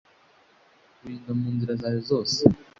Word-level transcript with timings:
kukurinda 0.89 1.31
mu 1.39 1.47
nzira 1.53 1.73
zawe 1.81 1.99
zose 2.09 2.37